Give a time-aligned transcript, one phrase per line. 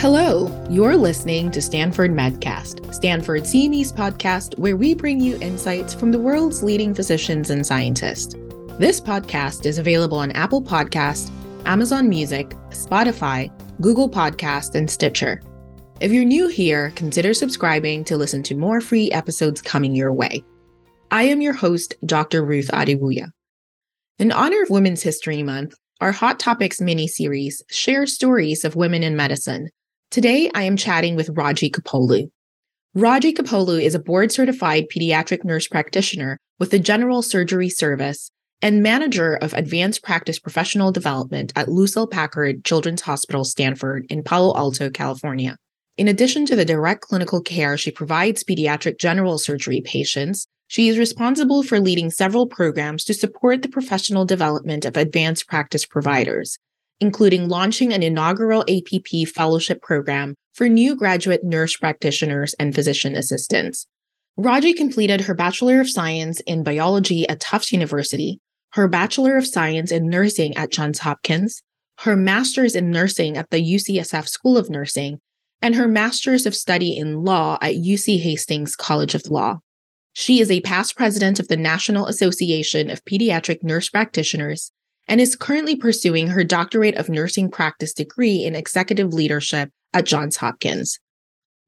[0.00, 6.12] Hello, you're listening to Stanford Medcast, Stanford CME's podcast, where we bring you insights from
[6.12, 8.36] the world's leading physicians and scientists.
[8.78, 11.32] This podcast is available on Apple Podcast,
[11.66, 15.42] Amazon Music, Spotify, Google Podcast, and Stitcher.
[16.00, 20.44] If you're new here, consider subscribing to listen to more free episodes coming your way.
[21.10, 22.44] I am your host, Dr.
[22.44, 23.32] Ruth Adewuya.
[24.20, 29.02] In honor of Women's History Month, our Hot Topics mini series shares stories of women
[29.02, 29.70] in medicine
[30.10, 32.30] Today, I am chatting with Raji Koppolu.
[32.94, 38.30] Raji Koppolu is a board certified pediatric nurse practitioner with the General Surgery Service
[38.62, 44.56] and manager of advanced practice professional development at Lucile Packard Children's Hospital Stanford in Palo
[44.56, 45.58] Alto, California.
[45.98, 50.96] In addition to the direct clinical care she provides pediatric general surgery patients, she is
[50.96, 56.56] responsible for leading several programs to support the professional development of advanced practice providers,
[57.00, 63.86] including launching an inaugural APP fellowship program for new graduate nurse practitioners and physician assistants.
[64.36, 68.40] Raji completed her Bachelor of Science in Biology at Tufts University,
[68.72, 71.62] her Bachelor of Science in Nursing at Johns Hopkins,
[72.00, 75.18] her Master's in Nursing at the UCSF School of Nursing,
[75.60, 79.58] and her Master's of Study in Law at UC Hastings College of Law.
[80.12, 84.70] She is a past president of the National Association of Pediatric Nurse Practitioners
[85.08, 90.36] and is currently pursuing her doctorate of nursing practice degree in executive leadership at Johns
[90.36, 90.98] Hopkins.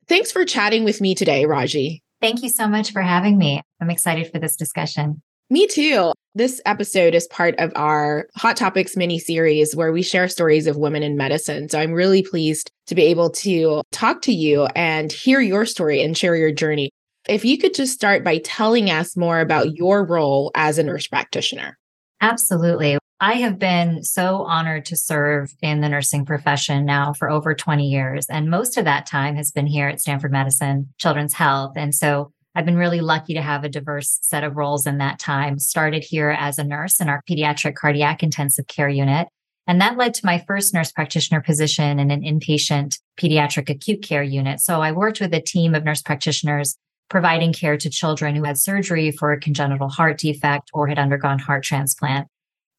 [0.07, 2.03] Thanks for chatting with me today, Raji.
[2.21, 3.63] Thank you so much for having me.
[3.81, 5.23] I'm excited for this discussion.
[5.49, 6.13] Me too.
[6.35, 10.77] This episode is part of our Hot Topics mini series where we share stories of
[10.77, 11.69] women in medicine.
[11.69, 16.03] So I'm really pleased to be able to talk to you and hear your story
[16.03, 16.91] and share your journey.
[17.29, 21.09] If you could just start by telling us more about your role as a nurse
[21.09, 21.77] practitioner.
[22.21, 22.99] Absolutely.
[23.23, 27.87] I have been so honored to serve in the nursing profession now for over 20
[27.87, 28.25] years.
[28.31, 31.73] And most of that time has been here at Stanford Medicine Children's Health.
[31.77, 35.19] And so I've been really lucky to have a diverse set of roles in that
[35.19, 35.59] time.
[35.59, 39.29] Started here as a nurse in our pediatric cardiac intensive care unit.
[39.67, 44.23] And that led to my first nurse practitioner position in an inpatient pediatric acute care
[44.23, 44.61] unit.
[44.61, 46.75] So I worked with a team of nurse practitioners
[47.11, 51.39] providing care to children who had surgery for a congenital heart defect or had undergone
[51.39, 52.27] heart transplant.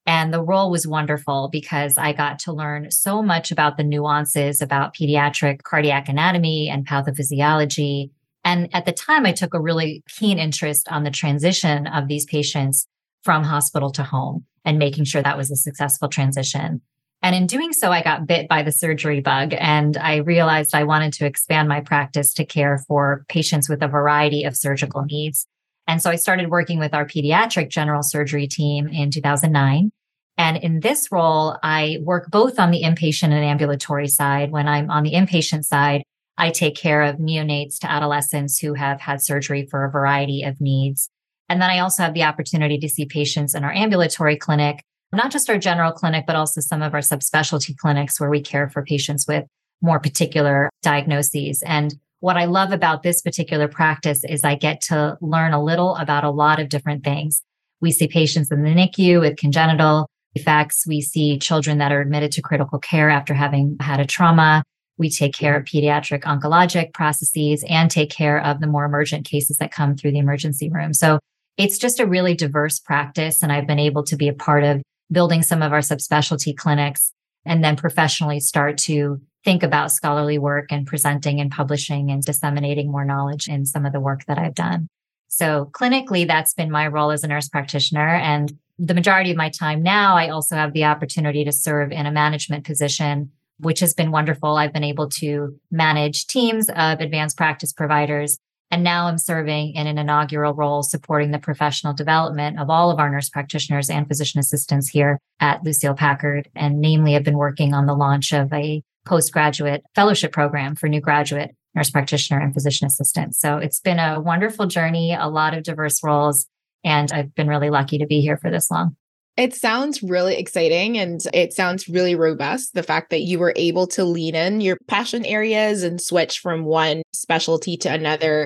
[0.05, 4.61] And the role was wonderful because I got to learn so much about the nuances
[4.61, 8.09] about pediatric cardiac anatomy and pathophysiology.
[8.43, 12.25] And at the time, I took a really keen interest on the transition of these
[12.25, 12.87] patients
[13.23, 16.81] from hospital to home and making sure that was a successful transition.
[17.23, 20.85] And in doing so, I got bit by the surgery bug and I realized I
[20.85, 25.45] wanted to expand my practice to care for patients with a variety of surgical needs.
[25.91, 29.91] And so I started working with our pediatric general surgery team in 2009.
[30.37, 34.51] And in this role, I work both on the inpatient and ambulatory side.
[34.51, 36.03] When I'm on the inpatient side,
[36.37, 40.61] I take care of neonates to adolescents who have had surgery for a variety of
[40.61, 41.09] needs.
[41.49, 44.81] And then I also have the opportunity to see patients in our ambulatory clinic,
[45.11, 48.69] not just our general clinic, but also some of our subspecialty clinics where we care
[48.69, 49.43] for patients with
[49.81, 51.61] more particular diagnoses.
[51.63, 55.95] And what I love about this particular practice is I get to learn a little
[55.95, 57.41] about a lot of different things.
[57.81, 60.85] We see patients in the NICU with congenital defects.
[60.87, 64.63] We see children that are admitted to critical care after having had a trauma.
[64.99, 69.57] We take care of pediatric oncologic processes and take care of the more emergent cases
[69.57, 70.93] that come through the emergency room.
[70.93, 71.17] So
[71.57, 73.41] it's just a really diverse practice.
[73.41, 77.11] And I've been able to be a part of building some of our subspecialty clinics
[77.45, 82.91] and then professionally start to think about scholarly work and presenting and publishing and disseminating
[82.91, 84.87] more knowledge in some of the work that I've done.
[85.27, 88.07] So clinically, that's been my role as a nurse practitioner.
[88.07, 92.05] And the majority of my time now, I also have the opportunity to serve in
[92.05, 94.57] a management position, which has been wonderful.
[94.57, 98.37] I've been able to manage teams of advanced practice providers.
[98.71, 102.99] And now I'm serving in an inaugural role supporting the professional development of all of
[102.99, 106.49] our nurse practitioners and physician assistants here at Lucile Packard.
[106.55, 111.01] And namely, I've been working on the launch of a postgraduate fellowship program for new
[111.01, 113.35] graduate nurse practitioner and physician assistant.
[113.35, 116.45] So it's been a wonderful journey, a lot of diverse roles,
[116.83, 118.95] and I've been really lucky to be here for this long.
[119.37, 122.73] It sounds really exciting and it sounds really robust.
[122.73, 126.65] The fact that you were able to lean in your passion areas and switch from
[126.65, 128.45] one specialty to another.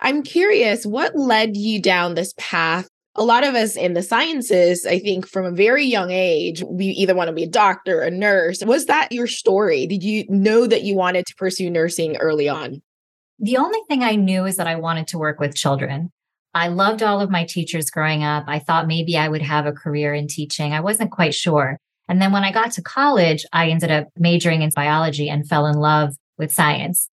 [0.00, 4.86] I'm curious, what led you down this path a lot of us in the sciences,
[4.86, 8.10] I think from a very young age, we either want to be a doctor, a
[8.10, 8.62] nurse.
[8.64, 9.86] Was that your story?
[9.86, 12.80] Did you know that you wanted to pursue nursing early on?
[13.40, 16.10] The only thing I knew is that I wanted to work with children.
[16.54, 18.44] I loved all of my teachers growing up.
[18.46, 20.72] I thought maybe I would have a career in teaching.
[20.72, 21.78] I wasn't quite sure.
[22.08, 25.66] And then when I got to college, I ended up majoring in biology and fell
[25.66, 27.08] in love with science.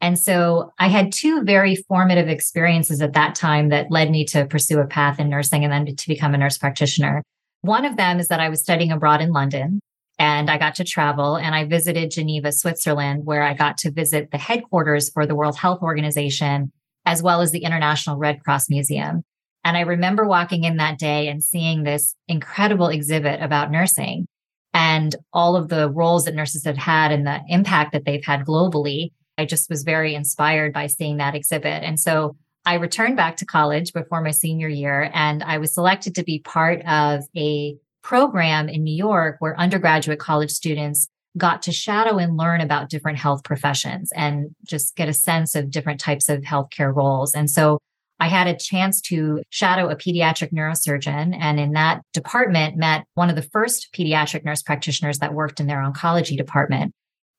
[0.00, 4.46] And so I had two very formative experiences at that time that led me to
[4.46, 7.22] pursue a path in nursing and then to become a nurse practitioner.
[7.62, 9.80] One of them is that I was studying abroad in London
[10.18, 14.30] and I got to travel and I visited Geneva, Switzerland, where I got to visit
[14.30, 16.70] the headquarters for the World Health Organization,
[17.04, 19.22] as well as the International Red Cross Museum.
[19.64, 24.26] And I remember walking in that day and seeing this incredible exhibit about nursing
[24.72, 28.44] and all of the roles that nurses have had and the impact that they've had
[28.44, 29.10] globally.
[29.38, 31.84] I just was very inspired by seeing that exhibit.
[31.84, 32.36] And so
[32.66, 36.40] I returned back to college before my senior year and I was selected to be
[36.40, 42.36] part of a program in New York where undergraduate college students got to shadow and
[42.36, 46.94] learn about different health professions and just get a sense of different types of healthcare
[46.94, 47.34] roles.
[47.34, 47.78] And so
[48.20, 53.30] I had a chance to shadow a pediatric neurosurgeon and in that department met one
[53.30, 56.92] of the first pediatric nurse practitioners that worked in their oncology department.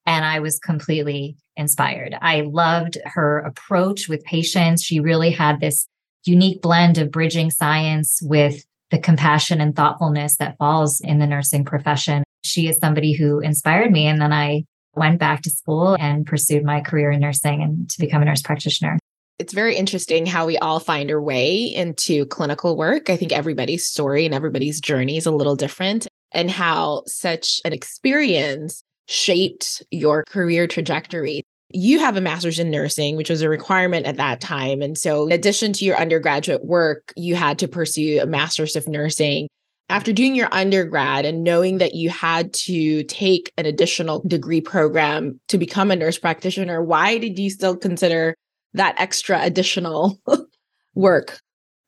[0.10, 2.16] And I was completely inspired.
[2.20, 4.84] I loved her approach with patients.
[4.84, 5.86] She really had this
[6.26, 11.64] unique blend of bridging science with the compassion and thoughtfulness that falls in the nursing
[11.64, 12.24] profession.
[12.44, 14.08] She is somebody who inspired me.
[14.08, 14.64] And then I
[14.96, 18.42] went back to school and pursued my career in nursing and to become a nurse
[18.42, 18.98] practitioner.
[19.38, 23.12] It's very interesting how we all find our way into clinical work.
[23.12, 27.74] I think everybody's story and everybody's journey is a little different, and how such an
[27.74, 31.44] experience shaped your career trajectory.
[31.72, 34.82] You have a master's in nursing, which was a requirement at that time.
[34.82, 38.88] And so, in addition to your undergraduate work, you had to pursue a master's of
[38.88, 39.50] nursing.
[39.90, 45.40] After doing your undergrad and knowing that you had to take an additional degree program
[45.48, 48.36] to become a nurse practitioner, why did you still consider
[48.74, 50.20] that extra additional
[50.94, 51.40] work?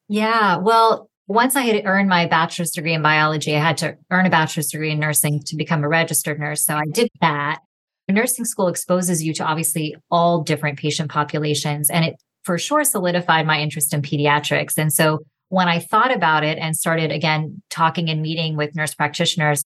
[0.07, 4.25] Yeah, well, once I had earned my bachelor's degree in biology, I had to earn
[4.25, 6.65] a bachelor's degree in nursing to become a registered nurse.
[6.65, 7.59] So I did that.
[8.09, 13.45] Nursing school exposes you to obviously all different patient populations, and it for sure solidified
[13.45, 14.77] my interest in pediatrics.
[14.77, 15.19] And so
[15.49, 19.63] when I thought about it and started again talking and meeting with nurse practitioners,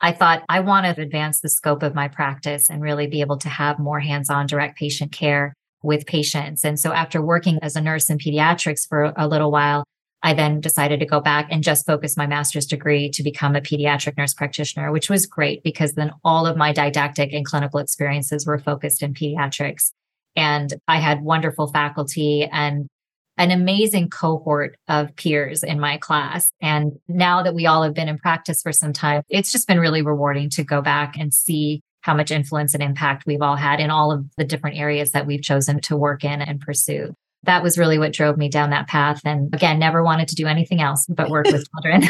[0.00, 3.38] I thought I want to advance the scope of my practice and really be able
[3.38, 6.64] to have more hands on direct patient care with patients.
[6.64, 9.84] And so after working as a nurse in pediatrics for a little while,
[10.22, 13.60] I then decided to go back and just focus my master's degree to become a
[13.60, 18.46] pediatric nurse practitioner, which was great because then all of my didactic and clinical experiences
[18.46, 19.92] were focused in pediatrics.
[20.34, 22.88] And I had wonderful faculty and
[23.36, 26.50] an amazing cohort of peers in my class.
[26.60, 29.78] And now that we all have been in practice for some time, it's just been
[29.78, 33.78] really rewarding to go back and see how much influence and impact we've all had
[33.78, 37.14] in all of the different areas that we've chosen to work in and pursue
[37.44, 39.20] that was really what drove me down that path.
[39.24, 42.02] And again, never wanted to do anything else but work with children.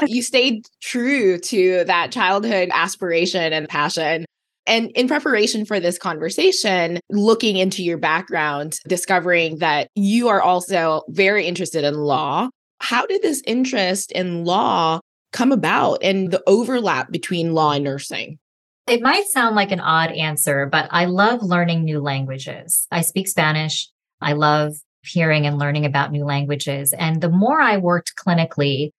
[0.06, 4.24] you stayed true to that childhood aspiration and passion.
[4.66, 11.02] And in preparation for this conversation, looking into your background, discovering that you are also
[11.08, 12.48] very interested in law.
[12.80, 15.00] How did this interest in law
[15.32, 18.38] come about and the overlap between law and nursing?
[18.86, 22.86] It might sound like an odd answer, but I love learning new languages.
[22.90, 23.88] I speak Spanish.
[24.20, 26.92] I love hearing and learning about new languages.
[26.92, 28.90] And the more I worked clinically,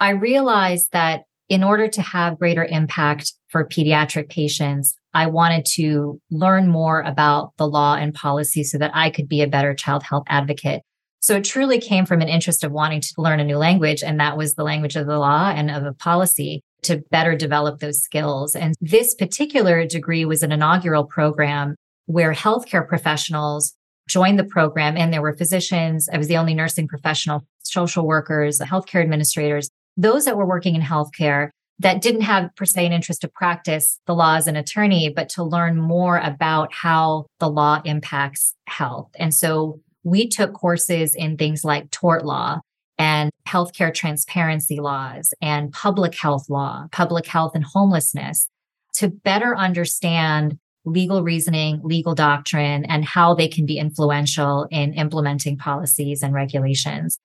[0.00, 6.20] I realized that in order to have greater impact for pediatric patients, I wanted to
[6.30, 10.02] learn more about the law and policy so that I could be a better child
[10.02, 10.82] health advocate.
[11.20, 14.02] So it truly came from an interest of wanting to learn a new language.
[14.02, 17.80] And that was the language of the law and of a policy to better develop
[17.80, 18.54] those skills.
[18.54, 21.74] And this particular degree was an inaugural program
[22.06, 23.74] where healthcare professionals
[24.08, 26.08] joined the program and there were physicians.
[26.12, 30.82] I was the only nursing professional, social workers, healthcare administrators, those that were working in
[30.82, 35.12] healthcare that didn't have per se an interest to practice the law as an attorney,
[35.14, 39.10] but to learn more about how the law impacts health.
[39.18, 42.60] And so we took courses in things like tort law
[42.98, 48.48] and healthcare transparency laws and public health law, public health and homelessness
[48.94, 55.58] to better understand legal reasoning, legal doctrine, and how they can be influential in implementing
[55.58, 57.18] policies and regulations.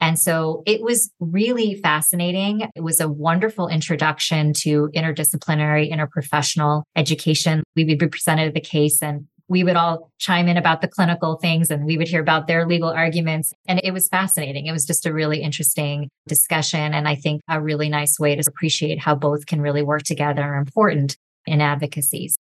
[0.00, 2.68] And so it was really fascinating.
[2.74, 7.64] It was a wonderful introduction to interdisciplinary, interprofessional education.
[7.74, 11.36] We would be presented the case and we would all chime in about the clinical
[11.36, 13.52] things and we would hear about their legal arguments.
[13.66, 14.66] And it was fascinating.
[14.66, 16.94] It was just a really interesting discussion.
[16.94, 20.42] And I think a really nice way to appreciate how both can really work together
[20.42, 22.36] are important in advocacies.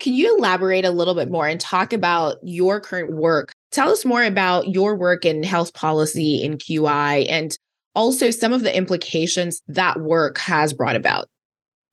[0.00, 3.52] Can you elaborate a little bit more and talk about your current work?
[3.70, 7.56] Tell us more about your work in health policy in QI and
[7.94, 11.28] also some of the implications that work has brought about.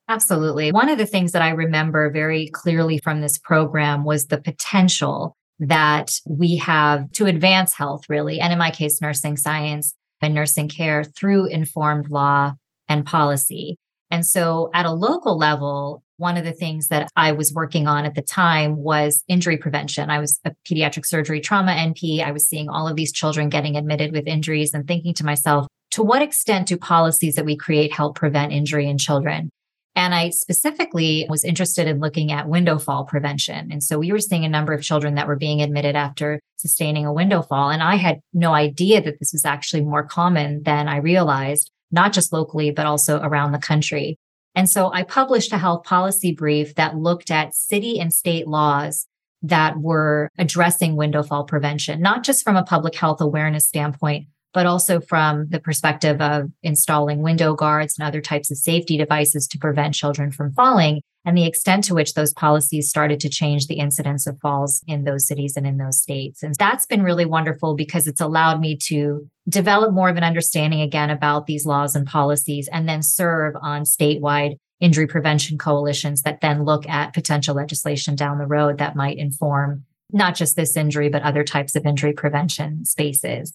[0.10, 0.72] Absolutely.
[0.72, 5.38] One of the things that I remember very clearly from this program was the potential
[5.60, 10.68] that we have to advance health, really, and in my case, nursing science and nursing
[10.68, 12.52] care through informed law
[12.90, 13.78] and policy.
[14.12, 18.06] And so at a local level, one of the things that I was working on
[18.06, 20.10] at the time was injury prevention.
[20.10, 22.24] I was a pediatric surgery trauma NP.
[22.24, 25.68] I was seeing all of these children getting admitted with injuries and thinking to myself,
[25.92, 29.50] to what extent do policies that we create help prevent injury in children?
[29.98, 33.70] And I specifically was interested in looking at window fall prevention.
[33.70, 37.06] And so we were seeing a number of children that were being admitted after sustaining
[37.06, 37.70] a window fall.
[37.70, 42.14] And I had no idea that this was actually more common than I realized, not
[42.14, 44.18] just locally, but also around the country.
[44.56, 49.08] And so I published a health policy brief that looked at city and state laws
[49.42, 54.66] that were addressing window fall prevention, not just from a public health awareness standpoint, but
[54.66, 59.58] also from the perspective of installing window guards and other types of safety devices to
[59.58, 63.80] prevent children from falling and the extent to which those policies started to change the
[63.80, 66.44] incidence of falls in those cities and in those states.
[66.44, 70.82] And that's been really wonderful because it's allowed me to develop more of an understanding
[70.82, 76.42] again about these laws and policies and then serve on statewide injury prevention coalitions that
[76.42, 81.10] then look at potential legislation down the road that might inform not just this injury,
[81.10, 83.54] but other types of injury prevention spaces.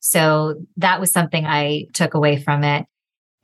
[0.00, 2.86] So that was something I took away from it.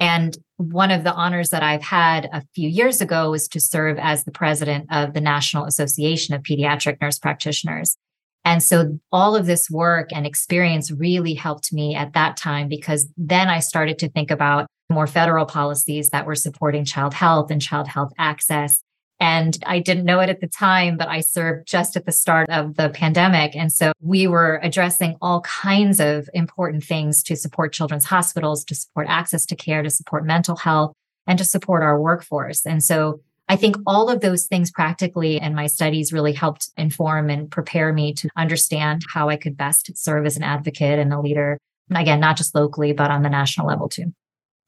[0.01, 3.99] And one of the honors that I've had a few years ago was to serve
[3.99, 7.97] as the president of the National Association of Pediatric Nurse Practitioners.
[8.45, 13.09] And so all of this work and experience really helped me at that time because
[13.17, 17.63] then I started to think about more federal policies that were supporting child health and
[17.63, 18.83] child health access
[19.25, 22.51] and I didn't know it at the time, but I served just at the start
[22.51, 23.57] of the pandemic.
[23.57, 28.75] And so we were addressing all kinds of important things to support children's hospitals, to
[28.75, 30.93] support access to care, to support mental health,
[31.27, 32.67] and to support our workforce.
[32.67, 37.31] And so I think all of those things practically and my studies really helped inform
[37.31, 41.21] and prepare me to understand how I could best serve as an advocate and a
[41.23, 41.57] leader.
[41.89, 44.13] And again, not just locally, but on the national level too.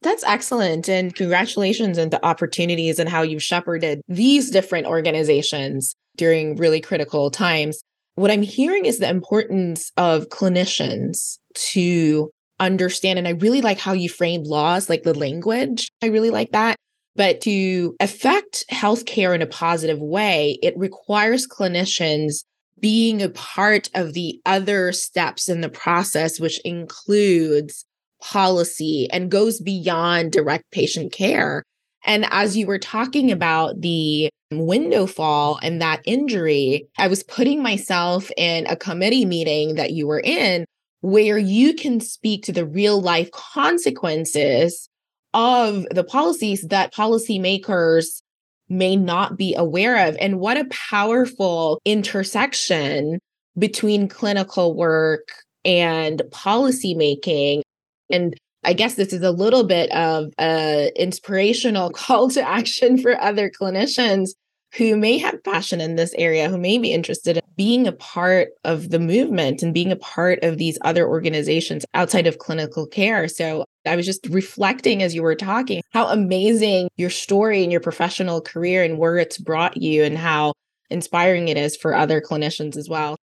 [0.06, 0.88] That's excellent.
[0.88, 7.28] And congratulations on the opportunities and how you've shepherded these different organizations during really critical
[7.28, 7.82] times.
[8.14, 11.38] What I'm hearing is the importance of clinicians
[11.72, 13.18] to understand.
[13.18, 15.90] And I really like how you framed laws, like the language.
[16.00, 16.76] I really like that.
[17.16, 22.44] But to affect healthcare in a positive way, it requires clinicians
[22.78, 27.84] being a part of the other steps in the process, which includes
[28.22, 31.62] policy and goes beyond direct patient care.
[32.04, 37.62] And as you were talking about the window fall and that injury, I was putting
[37.62, 40.64] myself in a committee meeting that you were in
[41.00, 44.88] where you can speak to the real life consequences
[45.34, 48.22] of the policies that policymakers
[48.68, 50.16] may not be aware of.
[50.20, 53.18] And what a powerful intersection
[53.58, 55.28] between clinical work
[55.64, 57.62] and policymaking
[58.10, 58.34] and
[58.64, 63.50] I guess this is a little bit of an inspirational call to action for other
[63.50, 64.30] clinicians
[64.74, 68.48] who may have passion in this area, who may be interested in being a part
[68.64, 73.28] of the movement and being a part of these other organizations outside of clinical care.
[73.28, 77.80] So I was just reflecting as you were talking how amazing your story and your
[77.80, 80.52] professional career and where it's brought you and how
[80.90, 83.16] inspiring it is for other clinicians as well.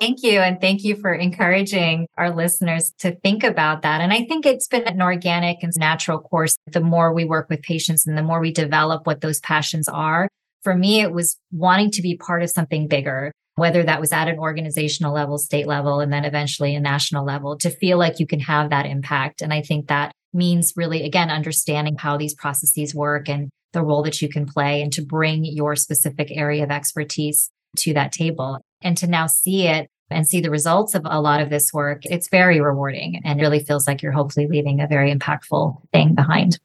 [0.00, 0.40] Thank you.
[0.40, 4.00] And thank you for encouraging our listeners to think about that.
[4.00, 6.56] And I think it's been an organic and natural course.
[6.66, 10.26] The more we work with patients and the more we develop what those passions are,
[10.62, 14.28] for me, it was wanting to be part of something bigger, whether that was at
[14.28, 18.26] an organizational level, state level, and then eventually a national level to feel like you
[18.26, 19.42] can have that impact.
[19.42, 24.02] And I think that means really, again, understanding how these processes work and the role
[24.04, 28.60] that you can play and to bring your specific area of expertise to that table
[28.82, 32.04] and to now see it and see the results of a lot of this work,
[32.04, 36.58] it's very rewarding and really feels like you're hopefully leaving a very impactful thing behind.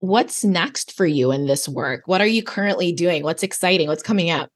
[0.00, 2.02] What's next for you in this work?
[2.06, 3.24] What are you currently doing?
[3.24, 3.88] What's exciting?
[3.88, 4.48] What's coming up?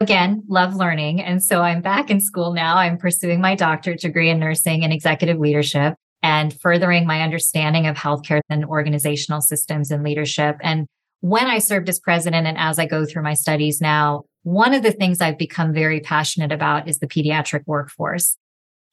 [0.00, 1.22] Again, love learning.
[1.22, 2.76] And so I'm back in school now.
[2.76, 7.96] I'm pursuing my doctorate degree in nursing and executive leadership and furthering my understanding of
[7.96, 10.56] healthcare and organizational systems and leadership.
[10.62, 10.86] And
[11.20, 14.84] when I served as president and as I go through my studies now, one of
[14.84, 18.36] the things I've become very passionate about is the pediatric workforce.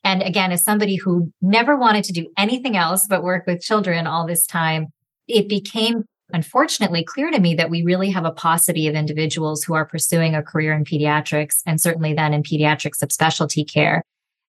[0.03, 4.07] And again, as somebody who never wanted to do anything else but work with children
[4.07, 4.87] all this time,
[5.27, 9.75] it became unfortunately clear to me that we really have a paucity of individuals who
[9.75, 14.01] are pursuing a career in pediatrics and certainly then in pediatric subspecialty care.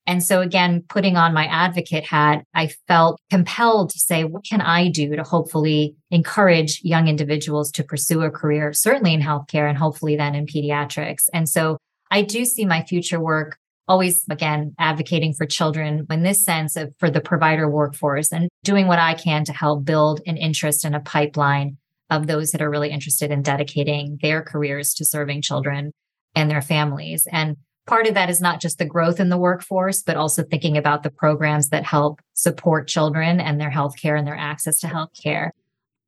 [0.08, 4.62] And so again, putting on my advocate hat, I felt compelled to say, what can
[4.62, 9.78] I do to hopefully encourage young individuals to pursue a career, certainly in healthcare and
[9.78, 11.26] hopefully then in pediatrics.
[11.34, 11.78] And so
[12.10, 16.94] I do see my future work always again advocating for children in this sense of
[16.98, 20.94] for the provider workforce and doing what I can to help build an interest in
[20.94, 21.78] a pipeline
[22.10, 25.92] of those that are really interested in dedicating their careers to serving children
[26.36, 27.28] and their families.
[27.32, 30.78] And part of that is not just the growth in the workforce, but also thinking
[30.78, 35.50] about the programs that help support children and their healthcare and their access to healthcare.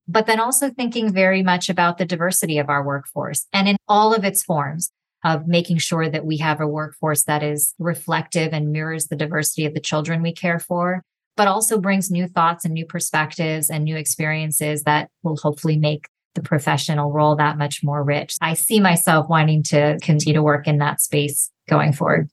[0.08, 4.14] But then also thinking very much about the diversity of our workforce and in all
[4.14, 4.92] of its forms
[5.24, 9.66] of making sure that we have a workforce that is reflective and mirrors the diversity
[9.66, 11.02] of the children we care for,
[11.38, 16.08] but also brings new thoughts and new perspectives and new experiences that will hopefully make
[16.36, 18.36] the professional role that much more rich.
[18.42, 22.30] I see myself wanting to continue to work in that space going forward.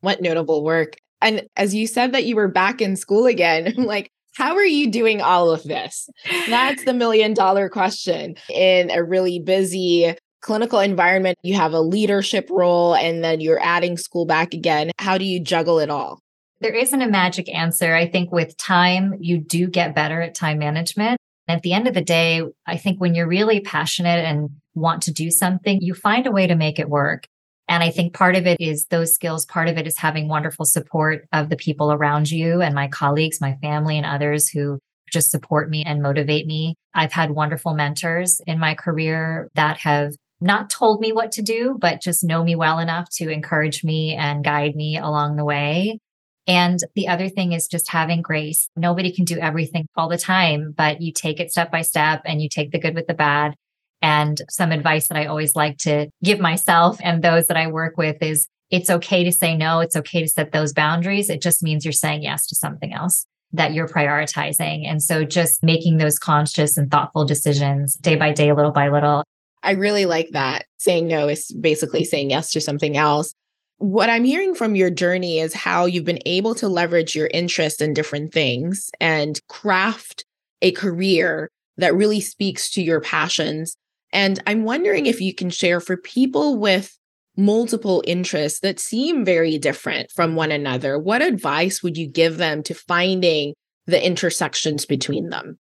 [0.00, 0.96] What notable work.
[1.20, 4.90] And as you said that you were back in school again, like, how are you
[4.90, 6.08] doing all of this?
[6.48, 11.38] That's the million dollar question in a really busy clinical environment.
[11.42, 14.90] You have a leadership role and then you're adding school back again.
[14.98, 16.20] How do you juggle it all?
[16.60, 17.94] There isn't a magic answer.
[17.94, 21.18] I think with time, you do get better at time management.
[21.48, 25.12] At the end of the day, I think when you're really passionate and want to
[25.12, 27.26] do something, you find a way to make it work.
[27.72, 29.46] And I think part of it is those skills.
[29.46, 33.40] Part of it is having wonderful support of the people around you and my colleagues,
[33.40, 34.78] my family, and others who
[35.10, 36.74] just support me and motivate me.
[36.92, 41.78] I've had wonderful mentors in my career that have not told me what to do,
[41.80, 45.98] but just know me well enough to encourage me and guide me along the way.
[46.46, 48.68] And the other thing is just having grace.
[48.76, 52.42] Nobody can do everything all the time, but you take it step by step and
[52.42, 53.54] you take the good with the bad.
[54.02, 57.96] And some advice that I always like to give myself and those that I work
[57.96, 59.80] with is it's okay to say no.
[59.80, 61.30] It's okay to set those boundaries.
[61.30, 64.86] It just means you're saying yes to something else that you're prioritizing.
[64.88, 69.24] And so just making those conscious and thoughtful decisions day by day, little by little.
[69.62, 70.64] I really like that.
[70.78, 73.34] Saying no is basically saying yes to something else.
[73.78, 77.82] What I'm hearing from your journey is how you've been able to leverage your interest
[77.82, 80.24] in different things and craft
[80.62, 83.76] a career that really speaks to your passions.
[84.12, 86.96] And I'm wondering if you can share for people with
[87.36, 92.62] multiple interests that seem very different from one another, what advice would you give them
[92.64, 93.54] to finding
[93.86, 95.58] the intersections between them?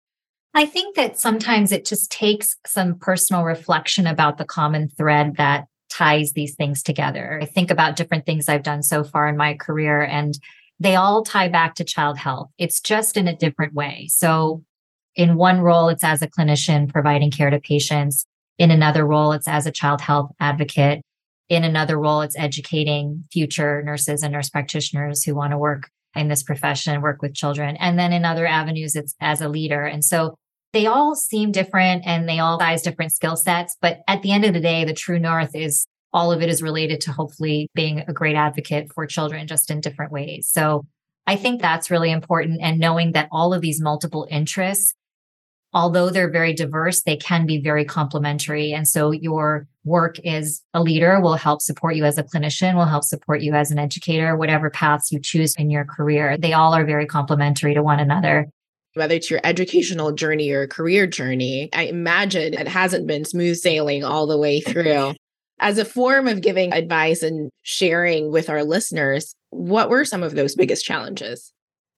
[0.52, 5.66] I think that sometimes it just takes some personal reflection about the common thread that
[5.90, 7.38] ties these things together.
[7.40, 10.38] I think about different things I've done so far in my career, and
[10.80, 12.50] they all tie back to child health.
[12.58, 14.08] It's just in a different way.
[14.10, 14.64] So,
[15.16, 18.26] in one role, it's as a clinician providing care to patients.
[18.60, 21.00] In another role, it's as a child health advocate.
[21.48, 26.28] In another role, it's educating future nurses and nurse practitioners who want to work in
[26.28, 27.78] this profession, work with children.
[27.78, 29.86] And then in other avenues, it's as a leader.
[29.86, 30.34] And so
[30.74, 33.78] they all seem different and they all size different skill sets.
[33.80, 36.62] But at the end of the day, the true north is all of it is
[36.62, 40.50] related to hopefully being a great advocate for children just in different ways.
[40.52, 40.84] So
[41.26, 42.60] I think that's really important.
[42.60, 44.92] And knowing that all of these multiple interests,
[45.72, 48.72] although they're very diverse, they can be very complementary.
[48.72, 52.84] And so your work as a leader will help support you as a clinician, will
[52.84, 56.36] help support you as an educator, whatever paths you choose in your career.
[56.36, 58.48] They all are very complementary to one another
[58.94, 64.04] whether it's your educational journey or career journey, I imagine it hasn't been smooth sailing
[64.04, 65.14] all the way through.
[65.60, 70.34] As a form of giving advice and sharing with our listeners, what were some of
[70.34, 71.52] those biggest challenges?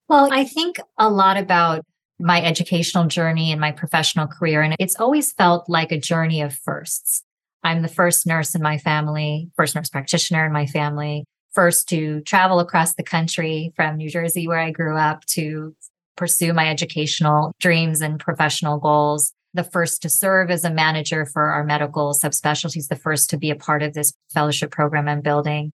[0.09, 1.85] Well, I think a lot about
[2.19, 6.53] my educational journey and my professional career, and it's always felt like a journey of
[6.53, 7.23] firsts.
[7.63, 12.21] I'm the first nurse in my family, first nurse practitioner in my family, first to
[12.21, 15.75] travel across the country from New Jersey, where I grew up, to
[16.15, 19.31] pursue my educational dreams and professional goals.
[19.55, 23.51] The first to serve as a manager for our medical subspecialties, the first to be
[23.51, 25.71] a part of this fellowship program I'm building.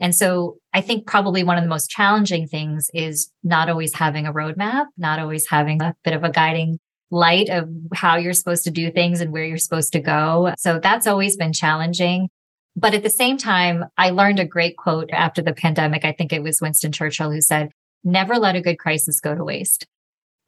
[0.00, 4.26] And so I think probably one of the most challenging things is not always having
[4.26, 6.78] a roadmap, not always having a bit of a guiding
[7.10, 10.54] light of how you're supposed to do things and where you're supposed to go.
[10.58, 12.28] So that's always been challenging.
[12.76, 16.04] But at the same time, I learned a great quote after the pandemic.
[16.04, 17.70] I think it was Winston Churchill who said,
[18.04, 19.86] never let a good crisis go to waste.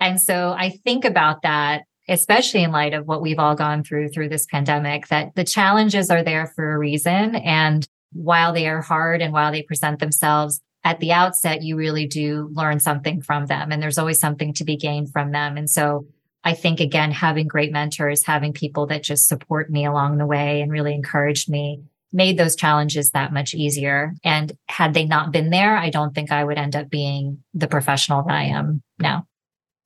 [0.01, 4.09] And so I think about that, especially in light of what we've all gone through
[4.09, 7.35] through this pandemic, that the challenges are there for a reason.
[7.35, 12.07] And while they are hard and while they present themselves at the outset, you really
[12.07, 13.71] do learn something from them.
[13.71, 15.57] And there's always something to be gained from them.
[15.57, 16.07] And so
[16.45, 20.61] I think, again, having great mentors, having people that just support me along the way
[20.61, 24.15] and really encouraged me made those challenges that much easier.
[24.23, 27.69] And had they not been there, I don't think I would end up being the
[27.69, 29.27] professional that I am now.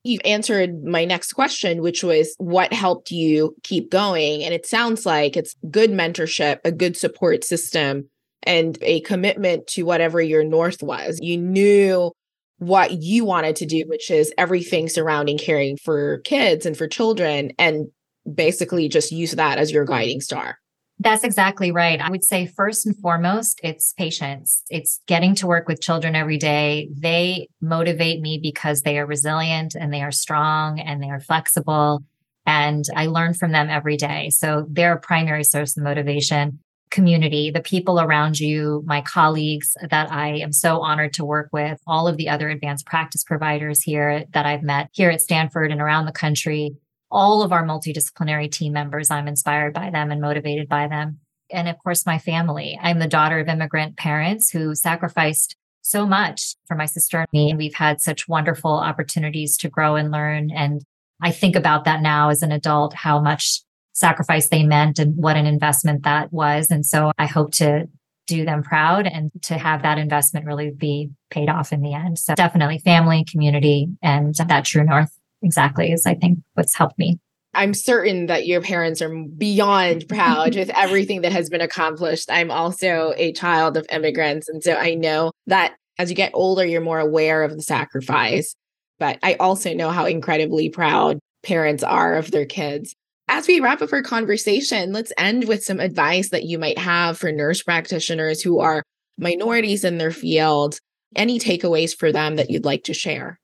[0.02, 4.44] You've answered my next question, which was what helped you keep going?
[4.44, 8.08] And it sounds like it's good mentorship, a good support system,
[8.46, 11.18] and a commitment to whatever your North was.
[11.20, 12.12] You knew
[12.58, 17.52] what you wanted to do, which is everything surrounding caring for kids and for children,
[17.58, 17.88] and
[18.32, 20.58] basically just use that as your guiding star.
[20.98, 22.00] That's exactly right.
[22.00, 24.62] I would say first and foremost, it's patients.
[24.70, 26.88] It's getting to work with children every day.
[26.90, 32.02] They motivate me because they are resilient and they are strong and they are flexible.
[32.46, 34.30] And I learn from them every day.
[34.30, 36.60] So they're a primary source of motivation.
[36.90, 41.80] Community, the people around you, my colleagues that I am so honored to work with,
[41.86, 45.80] all of the other advanced practice providers here that I've met here at Stanford and
[45.80, 46.76] around the country
[47.10, 49.10] all of our multidisciplinary team members.
[49.10, 51.18] I'm inspired by them and motivated by them.
[51.50, 52.78] And of course, my family.
[52.82, 57.50] I'm the daughter of immigrant parents who sacrificed so much for my sister and me.
[57.50, 60.50] And we've had such wonderful opportunities to grow and learn.
[60.50, 60.82] And
[61.22, 63.60] I think about that now as an adult, how much
[63.96, 66.70] sacrifice they meant and what an investment that was.
[66.70, 67.88] And so I hope to
[68.26, 72.18] do them proud and to have that investment really be paid off in the end.
[72.18, 77.18] So definitely family, community, and that true north exactly is I think what's helped me.
[77.54, 82.30] I'm certain that your parents are beyond proud with everything that has been accomplished.
[82.30, 84.48] I'm also a child of immigrants.
[84.48, 88.54] And so I know that as you get older, you're more aware of the sacrifice.
[88.98, 92.94] But I also know how incredibly proud parents are of their kids.
[93.28, 97.18] As we wrap up our conversation, let's end with some advice that you might have
[97.18, 98.82] for nurse practitioners who are
[99.18, 100.78] minorities in their field.
[101.14, 103.40] Any takeaways for them that you'd like to share?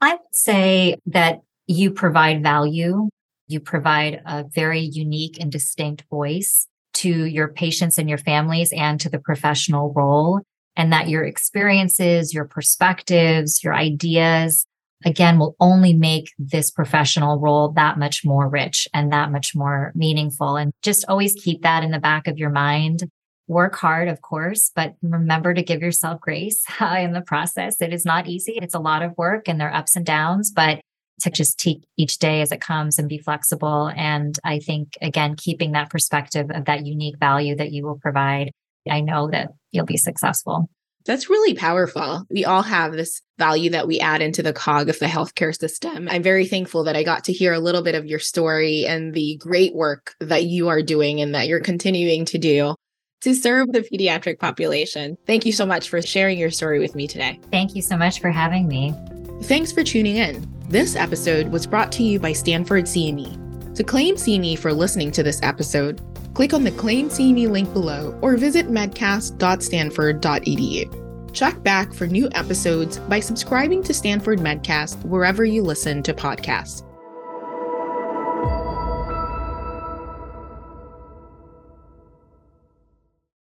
[0.00, 3.08] I would say that you provide value.
[3.46, 9.00] You provide a very unique and distinct voice to your patients and your families and
[9.00, 10.40] to the professional role.
[10.74, 14.64] And that your experiences, your perspectives, your ideas,
[15.04, 19.92] again, will only make this professional role that much more rich and that much more
[19.94, 20.56] meaningful.
[20.56, 23.04] And just always keep that in the back of your mind
[23.48, 27.80] work hard, of course, but remember to give yourself grace in the process.
[27.80, 28.58] It is not easy.
[28.60, 30.80] It's a lot of work and there are ups and downs, but
[31.20, 33.90] to just take each day as it comes and be flexible.
[33.94, 38.50] And I think, again, keeping that perspective of that unique value that you will provide,
[38.90, 40.68] I know that you'll be successful.
[41.04, 42.24] That's really powerful.
[42.30, 46.08] We all have this value that we add into the cog of the healthcare system.
[46.08, 49.14] I'm very thankful that I got to hear a little bit of your story and
[49.14, 52.74] the great work that you are doing and that you're continuing to do
[53.22, 55.16] to serve the pediatric population.
[55.26, 57.40] Thank you so much for sharing your story with me today.
[57.50, 58.94] Thank you so much for having me.
[59.44, 60.46] Thanks for tuning in.
[60.68, 63.74] This episode was brought to you by Stanford CME.
[63.74, 66.00] To claim CME for listening to this episode,
[66.34, 71.32] click on the Claim CME link below or visit medcast.stanford.edu.
[71.32, 76.82] Check back for new episodes by subscribing to Stanford Medcast wherever you listen to podcasts.